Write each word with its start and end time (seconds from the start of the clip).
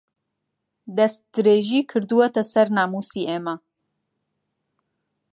دەستدرێژی 0.97 1.87
کردووەتە 1.91 2.41
سەر 2.51 2.67
ناموسی 2.77 3.27
ئێمە 3.29 3.55